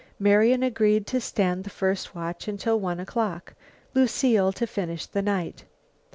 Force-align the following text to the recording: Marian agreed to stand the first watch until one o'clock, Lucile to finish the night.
Marian 0.17 0.63
agreed 0.63 1.05
to 1.05 1.21
stand 1.21 1.63
the 1.63 1.69
first 1.69 2.15
watch 2.15 2.47
until 2.47 2.79
one 2.79 2.99
o'clock, 2.99 3.53
Lucile 3.93 4.51
to 4.51 4.65
finish 4.65 5.05
the 5.05 5.21
night. 5.21 5.63